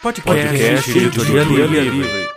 Podcast, 0.00 0.46
Podcast 0.46 0.90
Editoria, 0.96 1.42
Editoria 1.42 1.66
Livre. 1.66 1.90
Livre. 1.90 2.28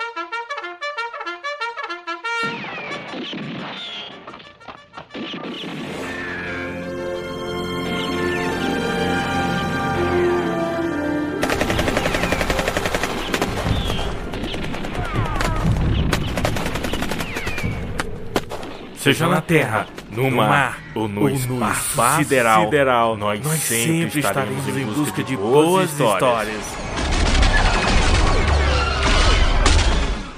Seja 18.97 19.27
na 19.27 19.39
terra, 19.39 19.85
no, 20.09 20.31
no 20.31 20.37
mar 20.37 20.79
ou 20.95 21.07
no, 21.07 21.21
ou 21.21 21.29
espaço, 21.29 21.89
espaço 21.89 22.17
sideral, 22.23 22.63
sideral, 22.65 23.17
nós, 23.17 23.39
nós 23.43 23.59
sempre, 23.59 23.85
sempre 23.85 24.19
estaremos 24.19 24.67
em 24.67 24.85
busca 24.87 25.23
de 25.23 25.37
boas 25.37 25.91
histórias. 25.91 26.15
histórias. 26.15 27.10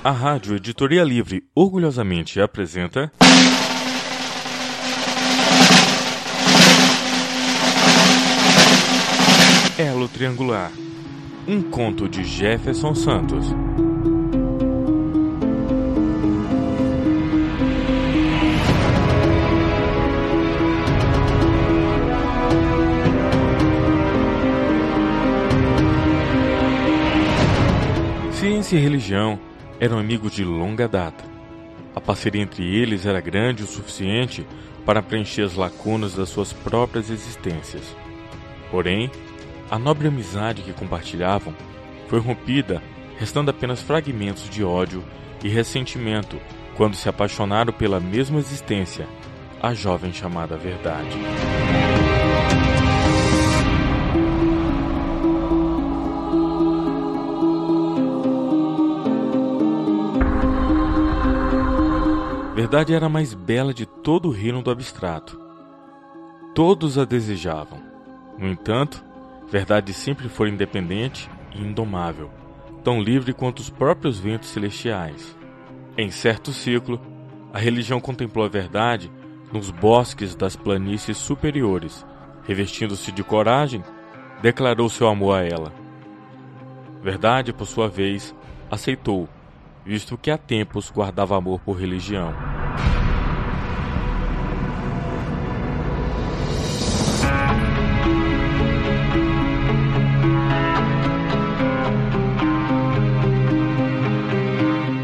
A 0.04 0.12
Rádio 0.12 0.58
Editoria 0.58 1.04
Livre 1.04 1.44
orgulhosamente 1.56 2.42
apresenta. 2.42 3.10
Elo 9.78 10.10
Triangular 10.10 10.72
um 11.48 11.62
conto 11.62 12.08
de 12.08 12.24
Jefferson 12.24 12.94
Santos. 12.96 13.46
Ciência 28.34 28.78
e 28.78 28.82
religião 28.82 29.40
eram 29.84 30.00
amigos 30.00 30.32
de 30.32 30.46
longa 30.46 30.88
data. 30.88 31.26
A 31.94 32.00
parceria 32.00 32.42
entre 32.42 32.64
eles 32.64 33.06
era 33.06 33.20
grande 33.20 33.64
o 33.64 33.68
suficiente 33.68 34.48
para 34.86 35.04
preencher 35.04 35.42
as 35.42 35.56
lacunas 35.56 36.16
das 36.16 36.30
suas 36.30 36.54
próprias 36.54 37.10
existências. 37.10 37.94
Porém, 38.72 39.12
a 39.70 39.78
nobre 39.78 40.08
amizade 40.08 40.62
que 40.62 40.72
compartilhavam 40.72 41.54
foi 42.08 42.20
rompida, 42.20 42.82
restando 43.18 43.52
apenas 43.52 43.82
fragmentos 43.82 44.50
de 44.50 44.64
ódio 44.64 45.04
e 45.44 45.50
ressentimento 45.50 46.40
quando 46.78 46.96
se 46.96 47.10
apaixonaram 47.10 47.74
pela 47.74 48.00
mesma 48.00 48.40
existência, 48.40 49.06
a 49.62 49.74
jovem 49.74 50.14
chamada 50.14 50.56
Verdade. 50.56 51.18
Verdade 62.74 62.96
era 62.96 63.06
a 63.06 63.10
mais 63.10 63.36
bela 63.36 63.72
de 63.72 63.86
todo 63.86 64.30
o 64.30 64.32
reino 64.32 64.64
do 64.64 64.72
abstrato. 64.72 65.40
Todos 66.56 66.98
a 66.98 67.06
desejavam. 67.06 67.80
No 68.36 68.48
entanto, 68.48 69.06
Verdade 69.48 69.94
sempre 69.94 70.28
foi 70.28 70.50
independente 70.50 71.30
e 71.54 71.62
indomável, 71.62 72.32
tão 72.84 73.00
livre 73.00 73.32
quanto 73.32 73.60
os 73.60 73.70
próprios 73.70 74.18
ventos 74.18 74.50
celestiais. 74.50 75.38
Em 75.96 76.10
certo 76.10 76.52
ciclo, 76.52 77.00
a 77.54 77.60
religião 77.60 78.02
contemplou 78.02 78.44
a 78.44 78.50
verdade 78.50 79.12
nos 79.52 79.70
bosques 79.70 80.34
das 80.34 80.56
planícies 80.56 81.18
superiores, 81.18 82.04
revestindo-se 82.44 83.12
de 83.12 83.24
coragem, 83.24 83.84
declarou 84.42 84.90
seu 84.90 85.08
amor 85.08 85.38
a 85.38 85.44
ela. 85.44 85.72
Verdade, 87.04 87.54
por 87.54 87.68
sua 87.68 87.88
vez, 87.88 88.34
aceitou 88.72 89.30
visto 89.86 90.18
que 90.18 90.32
há 90.32 90.38
tempos 90.38 90.90
guardava 90.90 91.38
amor 91.38 91.60
por 91.60 91.74
religião. 91.74 92.53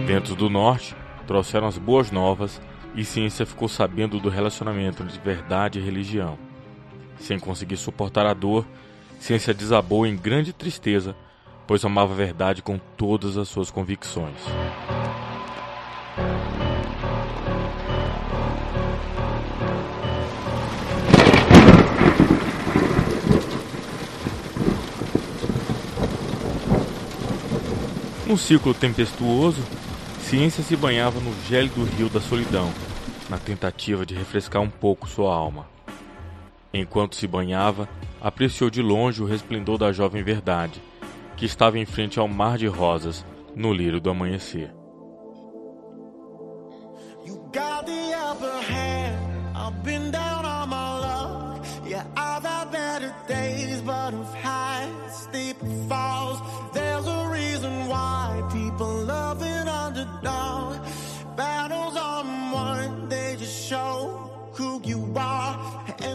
Ventos 0.10 0.36
do 0.36 0.50
Norte 0.50 0.96
trouxeram 1.28 1.68
as 1.68 1.78
boas 1.78 2.10
novas 2.10 2.60
e 2.96 3.06
ciência 3.06 3.46
ficou 3.46 3.68
sabendo 3.68 4.20
do 4.20 4.28
relacionamento 4.28 5.04
entre 5.04 5.20
verdade 5.20 5.78
e 5.78 5.84
religião. 5.84 6.36
Sem 7.20 7.38
conseguir 7.38 7.78
suportar 7.78 8.26
a 8.26 8.34
dor, 8.34 8.66
ciência 9.20 9.54
desabou 9.54 10.08
em 10.08 10.18
grande 10.18 10.52
tristeza 10.52 11.16
pois 11.68 11.86
amava 11.86 12.12
a 12.14 12.16
verdade 12.16 12.64
com 12.64 12.80
todas 12.98 13.38
as 13.38 13.50
suas 13.50 13.70
convicções. 13.70 14.34
Num 28.26 28.38
ciclo 28.38 28.74
tempestuoso, 28.74 29.62
Ciência 30.30 30.64
se 30.64 30.76
banhava 30.76 31.20
no 31.20 31.34
gélido 31.48 31.84
rio 31.84 32.08
da 32.08 32.22
solidão, 32.22 32.72
na 33.28 33.40
tentativa 33.40 34.06
de 34.06 34.14
refrescar 34.14 34.62
um 34.62 34.70
pouco 34.70 35.10
sua 35.10 35.34
alma. 35.34 35.68
Enquanto 36.72 37.16
se 37.16 37.26
banhava, 37.26 37.90
apreciou 38.22 38.70
de 38.70 38.80
longe 38.80 39.24
o 39.24 39.26
resplendor 39.26 39.80
da 39.80 39.92
jovem 39.92 40.22
verdade, 40.22 40.80
que 41.36 41.48
estava 41.48 41.80
em 41.80 41.86
frente 41.86 42.20
ao 42.20 42.28
mar 42.28 42.60
de 42.60 42.68
rosas, 42.68 43.26
no 43.56 43.74
lírio 43.74 44.00
do 44.00 44.12
amanhecer. 44.12 44.72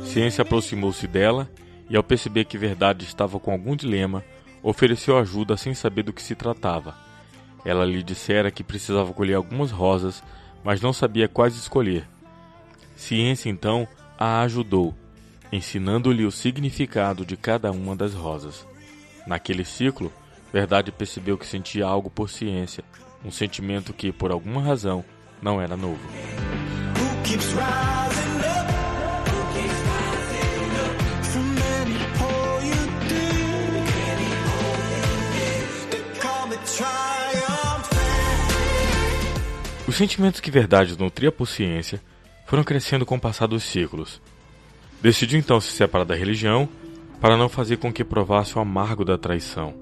Ciência 0.05 0.43
aproximou-se 0.43 1.07
dela 1.07 1.51
e, 1.91 1.97
ao 1.97 2.03
perceber 2.03 2.45
que 2.45 2.57
Verdade 2.57 3.05
estava 3.05 3.41
com 3.41 3.51
algum 3.51 3.75
dilema, 3.75 4.25
ofereceu 4.63 5.19
ajuda 5.19 5.57
sem 5.57 5.75
saber 5.75 6.05
do 6.05 6.13
que 6.13 6.23
se 6.23 6.35
tratava. 6.35 6.95
Ela 7.65 7.85
lhe 7.85 8.03
dissera 8.03 8.51
que 8.51 8.63
precisava 8.63 9.13
colher 9.13 9.35
algumas 9.35 9.71
rosas, 9.71 10.23
mas 10.63 10.81
não 10.81 10.93
sabia 10.93 11.29
quais 11.29 11.57
escolher. 11.57 12.07
Ciência 12.95 13.49
então 13.49 13.89
a 14.19 14.41
ajudou, 14.43 14.95
ensinando-lhe 15.51 16.25
o 16.25 16.31
significado 16.31 17.27
de 17.27 17.37
cada 17.37 17.73
uma 17.73 17.97
das 17.97 18.15
rosas. 18.15 18.67
Naquele 19.27 19.65
ciclo, 19.65 20.13
Verdade 20.53 20.93
percebeu 20.93 21.37
que 21.37 21.47
sentia 21.47 21.85
algo 21.85 22.09
por 22.09 22.31
ciência, 22.31 22.85
um 23.25 23.31
sentimento 23.31 23.93
que, 23.93 24.13
por 24.13 24.31
alguma 24.31 24.63
razão, 24.63 25.05
não 25.45 25.61
era 25.61 25.77
novo. 25.77 26.01
Os 39.87 39.97
sentimentos 39.97 40.41
que 40.41 40.51
Verdade 40.51 40.99
nutria 40.99 41.31
por 41.31 41.47
ciência 41.47 42.01
foram 42.47 42.65
crescendo 42.65 43.05
com 43.05 43.17
o 43.17 43.21
passar 43.21 43.47
dos 43.47 43.63
séculos. 43.65 44.23
Decidiu 45.03 45.39
então 45.39 45.61
se 45.61 45.73
separar 45.73 46.05
da 46.05 46.15
religião 46.15 46.67
para 47.21 47.37
não 47.37 47.51
fazer 47.51 47.77
com 47.77 47.93
que 47.93 48.03
provasse 48.03 48.57
o 48.57 48.61
amargo 48.61 49.05
da 49.05 49.19
traição. 49.19 49.75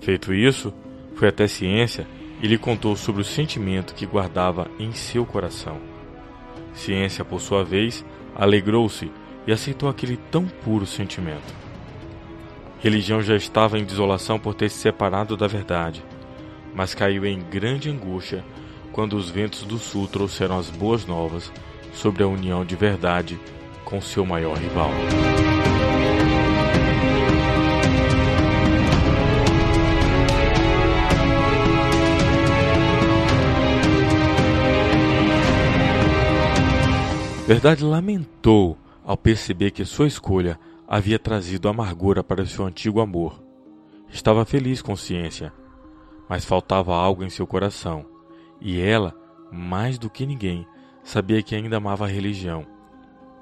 Feito 0.00 0.32
isso, 0.32 0.72
foi 1.16 1.28
até 1.28 1.48
Ciência 1.48 2.06
e 2.44 2.46
lhe 2.46 2.58
contou 2.58 2.94
sobre 2.94 3.22
o 3.22 3.24
sentimento 3.24 3.94
que 3.94 4.04
guardava 4.04 4.70
em 4.78 4.92
seu 4.92 5.24
coração. 5.24 5.78
Ciência, 6.74 7.24
por 7.24 7.40
sua 7.40 7.64
vez, 7.64 8.04
alegrou-se 8.36 9.10
e 9.46 9.52
aceitou 9.52 9.88
aquele 9.88 10.18
tão 10.30 10.44
puro 10.44 10.84
sentimento. 10.84 11.54
Religião 12.80 13.22
já 13.22 13.34
estava 13.34 13.78
em 13.78 13.84
desolação 13.84 14.38
por 14.38 14.52
ter 14.52 14.68
se 14.68 14.76
separado 14.76 15.38
da 15.38 15.46
verdade, 15.46 16.04
mas 16.74 16.94
caiu 16.94 17.24
em 17.24 17.40
grande 17.40 17.88
angústia 17.88 18.44
quando 18.92 19.16
os 19.16 19.30
ventos 19.30 19.62
do 19.62 19.78
sul 19.78 20.06
trouxeram 20.06 20.58
as 20.58 20.68
boas 20.68 21.06
novas 21.06 21.50
sobre 21.94 22.24
a 22.24 22.28
união 22.28 22.62
de 22.62 22.76
verdade 22.76 23.40
com 23.86 24.02
seu 24.02 24.26
maior 24.26 24.58
rival. 24.58 24.90
Verdade 37.46 37.84
lamentou 37.84 38.78
ao 39.04 39.18
perceber 39.18 39.70
que 39.70 39.84
sua 39.84 40.06
escolha 40.06 40.58
havia 40.88 41.18
trazido 41.18 41.68
amargura 41.68 42.24
para 42.24 42.46
seu 42.46 42.64
antigo 42.64 43.00
amor. 43.02 43.38
estava 44.08 44.46
feliz 44.46 44.80
com 44.80 44.96
ciência, 44.96 45.52
mas 46.26 46.44
faltava 46.46 46.94
algo 46.94 47.22
em 47.22 47.28
seu 47.28 47.46
coração, 47.46 48.06
e 48.60 48.80
ela, 48.80 49.14
mais 49.52 49.98
do 49.98 50.08
que 50.08 50.24
ninguém, 50.24 50.66
sabia 51.02 51.42
que 51.42 51.54
ainda 51.54 51.76
amava 51.76 52.06
a 52.06 52.08
religião. 52.08 52.64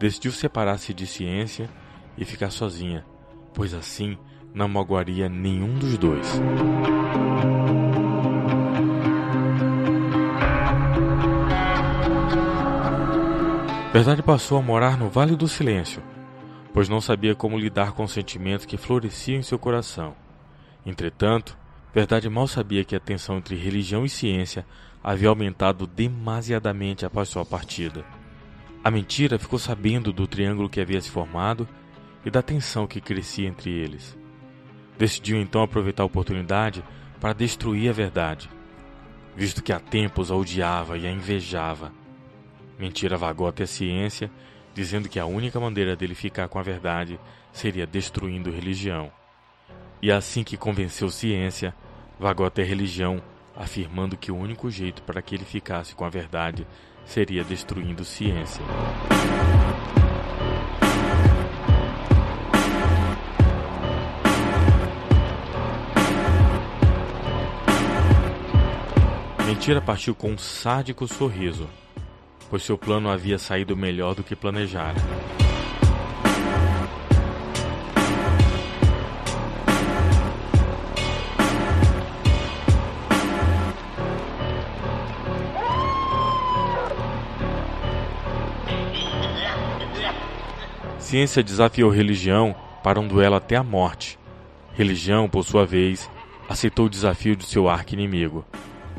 Decidiu 0.00 0.32
separar-se 0.32 0.92
de 0.92 1.06
ciência 1.06 1.70
e 2.18 2.24
ficar 2.24 2.50
sozinha, 2.50 3.04
pois 3.54 3.72
assim 3.72 4.18
não 4.52 4.66
magoaria 4.66 5.28
nenhum 5.28 5.78
dos 5.78 5.96
dois. 5.96 6.40
Verdade 13.92 14.22
passou 14.22 14.56
a 14.56 14.62
morar 14.62 14.96
no 14.96 15.10
Vale 15.10 15.36
do 15.36 15.46
Silêncio, 15.46 16.02
pois 16.72 16.88
não 16.88 16.98
sabia 16.98 17.34
como 17.34 17.58
lidar 17.58 17.92
com 17.92 18.04
os 18.04 18.12
sentimentos 18.12 18.64
que 18.64 18.78
floresciam 18.78 19.38
em 19.38 19.42
seu 19.42 19.58
coração. 19.58 20.14
Entretanto, 20.86 21.58
Verdade 21.94 22.26
mal 22.30 22.48
sabia 22.48 22.84
que 22.84 22.96
a 22.96 23.00
tensão 23.00 23.36
entre 23.36 23.54
religião 23.54 24.02
e 24.02 24.08
ciência 24.08 24.64
havia 25.04 25.28
aumentado 25.28 25.86
demasiadamente 25.86 27.04
após 27.04 27.28
sua 27.28 27.44
partida. 27.44 28.02
A 28.82 28.90
mentira 28.90 29.38
ficou 29.38 29.58
sabendo 29.58 30.10
do 30.10 30.26
triângulo 30.26 30.70
que 30.70 30.80
havia 30.80 31.00
se 31.02 31.10
formado 31.10 31.68
e 32.24 32.30
da 32.30 32.40
tensão 32.40 32.86
que 32.86 32.98
crescia 32.98 33.46
entre 33.46 33.70
eles. 33.70 34.16
Decidiu 34.96 35.38
então 35.38 35.62
aproveitar 35.62 36.02
a 36.02 36.06
oportunidade 36.06 36.82
para 37.20 37.34
destruir 37.34 37.90
a 37.90 37.92
verdade, 37.92 38.48
visto 39.36 39.62
que 39.62 39.72
há 39.72 39.78
tempos 39.78 40.30
a 40.30 40.34
odiava 40.34 40.96
e 40.96 41.06
a 41.06 41.10
invejava. 41.10 41.92
Mentira 42.82 43.16
vagou 43.16 43.46
até 43.46 43.62
a 43.62 43.66
ciência, 43.68 44.28
dizendo 44.74 45.08
que 45.08 45.20
a 45.20 45.24
única 45.24 45.60
maneira 45.60 45.94
dele 45.94 46.16
ficar 46.16 46.48
com 46.48 46.58
a 46.58 46.62
verdade 46.64 47.16
seria 47.52 47.86
destruindo 47.86 48.50
religião. 48.50 49.08
E 50.02 50.10
assim 50.10 50.42
que 50.42 50.56
convenceu 50.56 51.08
ciência, 51.08 51.72
vagou 52.18 52.44
até 52.44 52.64
religião, 52.64 53.22
afirmando 53.54 54.16
que 54.16 54.32
o 54.32 54.36
único 54.36 54.68
jeito 54.68 55.00
para 55.04 55.22
que 55.22 55.36
ele 55.36 55.44
ficasse 55.44 55.94
com 55.94 56.04
a 56.04 56.08
verdade 56.08 56.66
seria 57.04 57.44
destruindo 57.44 58.04
ciência. 58.04 58.64
Mentira 69.46 69.80
partiu 69.80 70.16
com 70.16 70.32
um 70.32 70.38
sádico 70.38 71.06
sorriso, 71.06 71.68
pois 72.52 72.62
seu 72.64 72.76
plano 72.76 73.08
havia 73.08 73.38
saído 73.38 73.74
melhor 73.74 74.14
do 74.14 74.22
que 74.22 74.36
planejara. 74.36 75.00
Ciência 90.98 91.42
desafiou 91.42 91.90
religião 91.90 92.54
para 92.84 93.00
um 93.00 93.08
duelo 93.08 93.36
até 93.36 93.56
a 93.56 93.62
morte. 93.62 94.18
Religião, 94.74 95.26
por 95.26 95.42
sua 95.42 95.64
vez, 95.64 96.10
aceitou 96.46 96.84
o 96.84 96.90
desafio 96.90 97.34
de 97.34 97.46
seu 97.46 97.66
arqui-inimigo. 97.66 98.44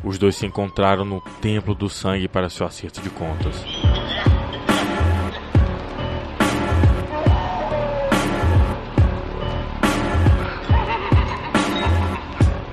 Os 0.04 0.18
dois 0.18 0.36
se 0.36 0.46
encontraram 0.46 1.06
no 1.06 1.22
Templo 1.42 1.74
do 1.74 1.90
Sangue 1.90 2.28
para 2.28 2.50
seu 2.50 2.66
acerto 2.66 3.02
de 3.02 3.10
contas. 3.10 3.56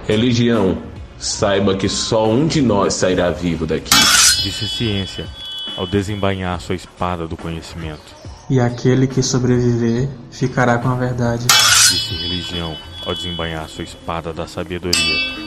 Religião, 0.09 0.77
saiba 1.17 1.77
que 1.77 1.89
só 1.89 2.29
um 2.29 2.49
de 2.49 2.61
nós 2.61 2.95
sairá 2.95 3.31
vivo 3.31 3.65
daqui. 3.65 3.91
Disse 4.43 4.69
Ciência, 4.69 5.25
ao 5.77 5.87
desembainhar 5.87 6.61
sua 6.61 6.75
espada 6.75 7.29
do 7.29 7.37
conhecimento. 7.37 8.17
E 8.49 8.59
aquele 8.59 9.07
que 9.07 9.23
sobreviver 9.23 10.09
ficará 10.33 10.79
com 10.79 10.89
a 10.89 10.97
verdade. 10.97 11.47
Disse 11.47 12.13
Religião, 12.15 12.77
ao 13.07 13.15
desembainhar 13.15 13.69
sua 13.69 13.85
espada 13.85 14.33
da 14.33 14.49
sabedoria. 14.49 15.40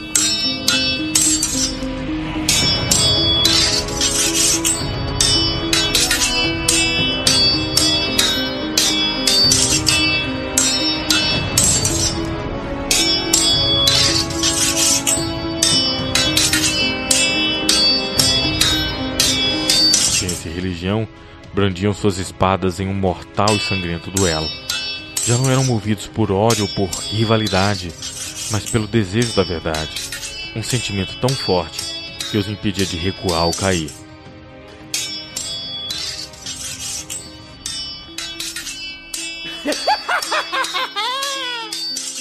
Brandiam 21.53 21.93
suas 21.93 22.17
espadas 22.17 22.79
em 22.79 22.87
um 22.87 22.93
mortal 22.93 23.55
e 23.55 23.59
sangrento 23.59 24.09
duelo. 24.11 24.49
Já 25.25 25.37
não 25.37 25.49
eram 25.49 25.63
movidos 25.63 26.07
por 26.07 26.31
ódio 26.31 26.65
ou 26.65 26.69
por 26.69 26.89
rivalidade, 26.89 27.91
mas 28.51 28.69
pelo 28.69 28.87
desejo 28.87 29.33
da 29.35 29.43
verdade, 29.43 30.09
um 30.55 30.63
sentimento 30.63 31.15
tão 31.19 31.29
forte 31.29 31.81
que 32.29 32.37
os 32.37 32.47
impedia 32.49 32.85
de 32.85 32.97
recuar 32.97 33.45
ou 33.45 33.53
cair. 33.53 33.91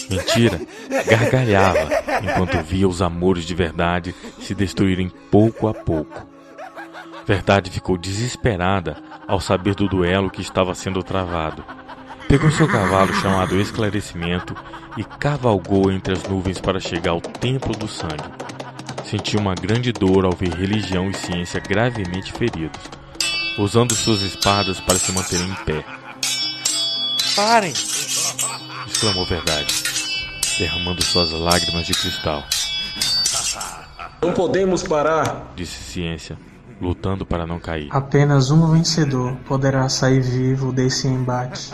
Mentira 0.09 0.61
gargalhava 1.07 1.89
enquanto 2.23 2.63
via 2.63 2.87
os 2.87 3.01
amores 3.01 3.45
de 3.45 3.55
verdade 3.55 4.15
se 4.41 4.55
destruírem 4.55 5.11
pouco 5.31 5.67
a 5.67 5.75
pouco. 5.75 6.27
Verdade 7.27 7.71
ficou 7.71 7.97
desesperada 7.97 9.03
ao 9.27 9.41
saber 9.41 9.75
do 9.75 9.89
duelo 9.89 10.31
que 10.31 10.43
estava 10.43 10.75
sendo 10.75 11.03
travado. 11.03 11.65
Pegou 12.29 12.51
seu 12.51 12.67
cavalo 12.67 13.13
chamado 13.15 13.61
Esclarecimento 13.61 14.57
e 14.97 15.05
cavalgou 15.05 15.91
entre 15.91 16.15
as 16.15 16.23
nuvens 16.25 16.61
para 16.61 16.81
chegar 16.81 17.13
ao 17.13 17.21
Templo 17.21 17.75
do 17.77 17.89
Sangue. 17.89 18.25
Sentiu 19.05 19.41
uma 19.41 19.55
grande 19.55 19.93
dor 19.93 20.25
ao 20.25 20.33
ver 20.33 20.55
religião 20.55 21.11
e 21.11 21.15
ciência 21.15 21.61
gravemente 21.61 22.33
feridos, 22.33 22.81
usando 23.59 23.95
suas 23.95 24.23
espadas 24.23 24.81
para 24.81 24.99
se 24.99 25.13
manterem 25.13 25.49
em 25.49 25.55
pé. 25.65 25.85
Parem! 27.37 27.73
exclamou 27.73 29.27
Verdade, 29.27 29.75
derramando 30.59 31.03
suas 31.05 31.33
lágrimas 31.33 31.87
de 31.87 31.93
cristal. 31.93 32.45
Não 34.23 34.33
podemos 34.33 34.83
parar, 34.83 35.53
disse 35.57 35.83
Ciência, 35.83 36.39
lutando 36.83 37.25
para 37.25 37.47
não 37.47 37.61
cair. 37.61 37.89
Apenas 37.91 38.51
um 38.51 38.73
vencedor 38.73 39.37
poderá 39.47 39.89
sair 39.89 40.21
vivo 40.21 40.73
desse 40.73 41.07
embate. 41.07 41.71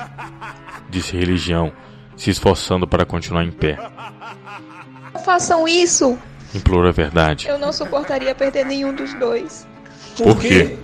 Disse 0.90 1.16
Religião, 1.16 1.72
se 2.14 2.30
esforçando 2.30 2.86
para 2.86 3.06
continuar 3.06 3.44
em 3.44 3.50
pé. 3.50 3.78
Não 5.14 5.20
façam 5.22 5.66
isso! 5.66 6.18
Implorou 6.54 6.88
a 6.88 6.92
verdade. 6.92 7.48
Eu 7.48 7.58
não 7.58 7.72
suportaria 7.72 8.34
perder 8.34 8.66
nenhum 8.66 8.94
dos 8.94 9.14
dois. 9.14 9.66
Por 10.16 10.38
quê? 10.38 10.78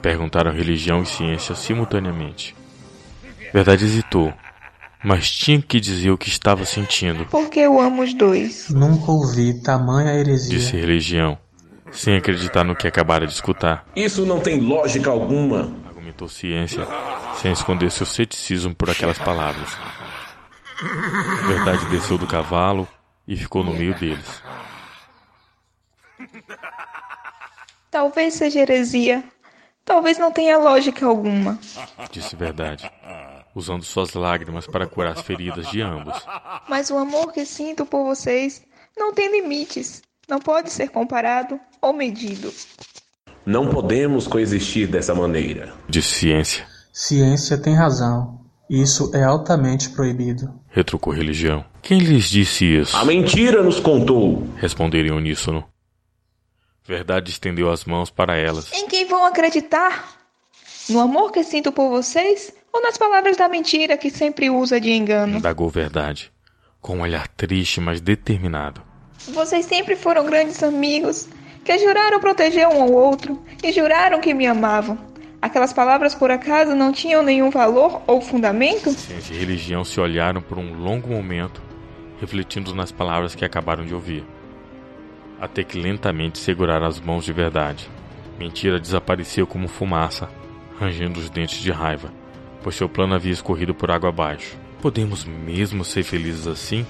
Perguntaram 0.00 0.50
Religião 0.50 1.02
e 1.02 1.06
Ciência 1.06 1.54
simultaneamente. 1.54 2.54
Verdade 3.52 3.84
hesitou, 3.84 4.32
mas 5.04 5.30
tinha 5.30 5.60
que 5.60 5.78
dizer 5.78 6.10
o 6.10 6.18
que 6.18 6.28
estava 6.28 6.64
sentindo. 6.64 7.26
Porque 7.26 7.60
eu 7.60 7.80
amo 7.80 8.02
os 8.02 8.14
dois. 8.14 8.68
Nunca 8.70 9.10
ouvi 9.10 9.60
tamanha 9.62 10.14
heresia. 10.14 10.58
Disse 10.58 10.76
Religião, 10.76 11.38
sem 11.92 12.16
acreditar 12.16 12.64
no 12.64 12.74
que 12.74 12.88
acabara 12.88 13.26
de 13.26 13.32
escutar. 13.32 13.86
Isso 13.94 14.26
não 14.26 14.40
tem 14.40 14.60
lógica 14.60 15.10
alguma. 15.10 15.72
Argumentou 15.86 16.28
Ciência, 16.28 16.86
sem 17.36 17.52
esconder 17.52 17.90
seu 17.90 18.06
ceticismo 18.06 18.74
por 18.74 18.90
aquelas 18.90 19.18
palavras. 19.18 19.76
Verdade 21.46 21.86
desceu 21.86 22.18
do 22.18 22.26
cavalo 22.26 22.88
e 23.28 23.36
ficou 23.36 23.62
no 23.62 23.72
meio 23.72 23.94
deles. 23.94 24.42
Talvez 27.90 28.34
seja 28.34 28.60
heresia. 28.60 29.22
Talvez 29.84 30.16
não 30.16 30.32
tenha 30.32 30.58
lógica 30.58 31.04
alguma. 31.06 31.58
Disse 32.10 32.34
Verdade, 32.34 32.90
usando 33.54 33.84
suas 33.84 34.14
lágrimas 34.14 34.66
para 34.66 34.86
curar 34.86 35.12
as 35.12 35.22
feridas 35.22 35.68
de 35.68 35.82
ambos. 35.82 36.14
Mas 36.68 36.90
o 36.90 36.96
amor 36.96 37.32
que 37.32 37.44
sinto 37.44 37.84
por 37.84 38.04
vocês 38.04 38.64
não 38.96 39.12
tem 39.12 39.30
limites. 39.30 40.02
Não 40.32 40.38
pode 40.38 40.72
ser 40.72 40.88
comparado 40.88 41.60
ou 41.78 41.92
medido. 41.92 42.50
Não 43.44 43.68
podemos 43.68 44.26
coexistir 44.26 44.88
dessa 44.88 45.14
maneira. 45.14 45.74
Disse 45.86 46.20
Ciência. 46.20 46.66
Ciência 46.90 47.58
tem 47.58 47.74
razão. 47.74 48.40
Isso 48.70 49.14
é 49.14 49.22
altamente 49.22 49.90
proibido. 49.90 50.50
Retrucou 50.70 51.12
Religião. 51.12 51.62
Quem 51.82 51.98
lhes 51.98 52.30
disse 52.30 52.64
isso? 52.64 52.96
A 52.96 53.04
mentira 53.04 53.62
nos 53.62 53.78
contou. 53.78 54.48
Responderam 54.56 55.08
em 55.08 55.18
uníssono. 55.18 55.68
Verdade 56.82 57.30
estendeu 57.30 57.70
as 57.70 57.84
mãos 57.84 58.08
para 58.08 58.34
elas. 58.34 58.72
Em 58.72 58.88
quem 58.88 59.06
vão 59.06 59.26
acreditar? 59.26 60.16
No 60.88 60.98
amor 60.98 61.30
que 61.30 61.44
sinto 61.44 61.70
por 61.70 61.90
vocês 61.90 62.54
ou 62.72 62.80
nas 62.80 62.96
palavras 62.96 63.36
da 63.36 63.50
mentira 63.50 63.98
que 63.98 64.08
sempre 64.08 64.48
usa 64.48 64.80
de 64.80 64.92
engano? 64.92 65.36
Indagou 65.36 65.68
Verdade, 65.68 66.32
com 66.80 66.96
um 66.96 67.02
olhar 67.02 67.28
triste, 67.28 67.82
mas 67.82 68.00
determinado. 68.00 68.91
Vocês 69.28 69.64
sempre 69.66 69.94
foram 69.94 70.26
grandes 70.26 70.62
amigos, 70.62 71.28
que 71.64 71.78
juraram 71.78 72.18
proteger 72.18 72.66
um 72.66 72.82
ao 72.82 72.92
outro 72.92 73.40
e 73.62 73.70
juraram 73.70 74.20
que 74.20 74.34
me 74.34 74.46
amavam. 74.46 74.98
Aquelas 75.40 75.72
palavras 75.72 76.14
por 76.14 76.30
acaso 76.30 76.74
não 76.74 76.92
tinham 76.92 77.22
nenhum 77.22 77.50
valor 77.50 78.02
ou 78.06 78.20
fundamento? 78.20 78.90
Ciência 78.90 79.34
e 79.34 79.38
religião 79.38 79.84
se 79.84 80.00
olharam 80.00 80.40
por 80.40 80.58
um 80.58 80.74
longo 80.74 81.08
momento, 81.08 81.62
refletindo 82.20 82.74
nas 82.74 82.92
palavras 82.92 83.34
que 83.34 83.44
acabaram 83.44 83.84
de 83.84 83.94
ouvir. 83.94 84.24
Até 85.40 85.64
que 85.64 85.78
lentamente 85.78 86.38
seguraram 86.38 86.86
as 86.86 87.00
mãos 87.00 87.24
de 87.24 87.32
verdade. 87.32 87.90
Mentira 88.38 88.78
desapareceu 88.78 89.46
como 89.46 89.68
fumaça, 89.68 90.28
rangendo 90.78 91.20
os 91.20 91.30
dentes 91.30 91.58
de 91.58 91.70
raiva, 91.70 92.12
pois 92.62 92.74
seu 92.74 92.88
plano 92.88 93.14
havia 93.14 93.32
escorrido 93.32 93.74
por 93.74 93.90
água 93.90 94.08
abaixo. 94.08 94.56
Podemos 94.80 95.24
mesmo 95.24 95.84
ser 95.84 96.02
felizes 96.02 96.46
assim? 96.46 96.86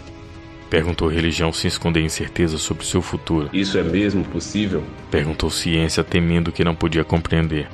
Perguntou 0.72 1.06
religião 1.06 1.52
sem 1.52 1.68
esconder 1.68 2.00
incerteza 2.00 2.56
sobre 2.56 2.86
seu 2.86 3.02
futuro. 3.02 3.50
Isso 3.52 3.76
é 3.76 3.82
mesmo 3.82 4.24
possível? 4.24 4.82
Perguntou 5.10 5.50
ciência 5.50 6.02
temendo 6.02 6.50
que 6.50 6.64
não 6.64 6.74
podia 6.74 7.04
compreender. 7.04 7.68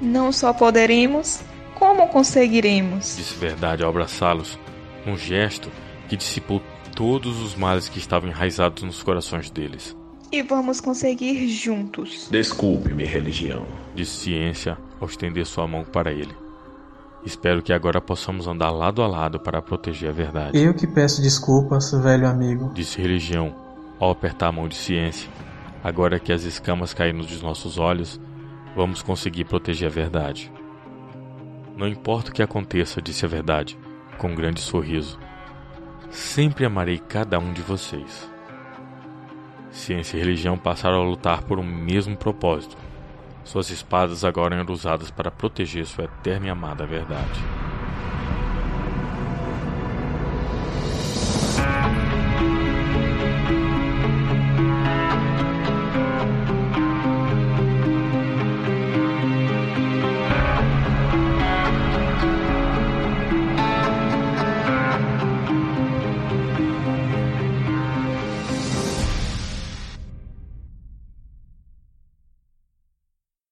Não 0.00 0.32
só 0.32 0.54
poderemos, 0.54 1.42
como 1.74 2.08
conseguiremos? 2.08 3.18
Disse 3.18 3.34
verdade 3.34 3.82
ao 3.82 3.90
abraçá-los, 3.90 4.58
um 5.06 5.14
gesto 5.14 5.70
que 6.08 6.16
dissipou 6.16 6.62
todos 6.96 7.38
os 7.42 7.54
males 7.54 7.86
que 7.86 7.98
estavam 7.98 8.30
enraizados 8.30 8.82
nos 8.82 9.02
corações 9.02 9.50
deles. 9.50 9.94
E 10.32 10.42
vamos 10.42 10.80
conseguir 10.80 11.48
juntos. 11.48 12.28
Desculpe-me, 12.30 13.04
religião. 13.04 13.66
Disse 13.94 14.24
ciência 14.24 14.78
ao 14.98 15.06
estender 15.06 15.44
sua 15.44 15.66
mão 15.66 15.84
para 15.84 16.12
ele. 16.12 16.47
Espero 17.24 17.62
que 17.62 17.72
agora 17.72 18.00
possamos 18.00 18.46
andar 18.46 18.70
lado 18.70 19.02
a 19.02 19.06
lado 19.06 19.40
para 19.40 19.60
proteger 19.60 20.10
a 20.10 20.12
verdade. 20.12 20.58
Eu 20.58 20.72
que 20.72 20.86
peço 20.86 21.20
desculpas, 21.20 21.90
velho 21.92 22.26
amigo. 22.26 22.70
Disse 22.72 23.00
religião 23.00 23.54
ao 23.98 24.10
apertar 24.10 24.48
a 24.48 24.52
mão 24.52 24.68
de 24.68 24.76
ciência. 24.76 25.30
Agora 25.82 26.20
que 26.20 26.32
as 26.32 26.44
escamas 26.44 26.94
caíram 26.94 27.20
dos 27.20 27.42
nossos 27.42 27.78
olhos, 27.78 28.20
vamos 28.74 29.02
conseguir 29.02 29.44
proteger 29.44 29.88
a 29.88 29.92
verdade. 29.92 30.52
Não 31.76 31.86
importa 31.86 32.30
o 32.30 32.32
que 32.34 32.42
aconteça, 32.42 33.02
disse 33.02 33.24
a 33.24 33.28
verdade, 33.28 33.78
com 34.16 34.28
um 34.28 34.34
grande 34.34 34.60
sorriso. 34.60 35.18
Sempre 36.10 36.64
amarei 36.64 36.98
cada 36.98 37.38
um 37.38 37.52
de 37.52 37.62
vocês. 37.62 38.28
Ciência 39.70 40.16
e 40.16 40.20
religião 40.20 40.56
passaram 40.56 41.00
a 41.00 41.04
lutar 41.04 41.44
por 41.44 41.58
um 41.58 41.64
mesmo 41.64 42.16
propósito. 42.16 42.76
Suas 43.44 43.70
espadas 43.70 44.24
agora 44.24 44.54
eram 44.54 44.72
usadas 44.72 45.10
para 45.10 45.30
proteger 45.30 45.86
sua 45.86 46.04
eterna 46.04 46.46
e 46.46 46.50
amada 46.50 46.84
verdade. 46.86 47.57